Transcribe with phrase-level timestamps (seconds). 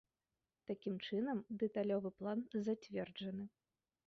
[0.69, 3.45] Такім чынам, дэталёвы план зацверджаны.